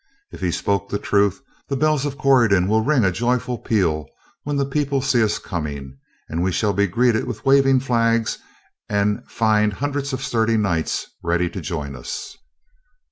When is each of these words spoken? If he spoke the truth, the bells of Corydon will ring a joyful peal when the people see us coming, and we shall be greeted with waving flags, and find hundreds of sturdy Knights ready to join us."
If 0.31 0.41
he 0.41 0.49
spoke 0.49 0.89
the 0.89 0.97
truth, 0.97 1.43
the 1.67 1.75
bells 1.77 2.07
of 2.07 2.17
Corydon 2.17 2.67
will 2.67 2.83
ring 2.83 3.03
a 3.05 3.11
joyful 3.11 3.59
peal 3.59 4.07
when 4.41 4.55
the 4.55 4.65
people 4.65 4.99
see 4.99 5.21
us 5.23 5.37
coming, 5.37 5.95
and 6.27 6.41
we 6.41 6.51
shall 6.51 6.73
be 6.73 6.87
greeted 6.87 7.25
with 7.25 7.45
waving 7.45 7.81
flags, 7.81 8.39
and 8.89 9.23
find 9.29 9.73
hundreds 9.73 10.11
of 10.11 10.23
sturdy 10.23 10.57
Knights 10.57 11.05
ready 11.21 11.51
to 11.51 11.61
join 11.61 11.95
us." 11.95 12.35